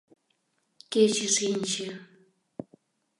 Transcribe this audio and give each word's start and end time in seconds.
Кече 0.91 1.27
шинче. 1.35 1.87